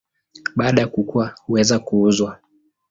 Baada 0.55 0.81
ya 0.81 0.87
kukua 0.87 1.35
huweza 1.45 1.79
kuuzwa. 1.79 2.39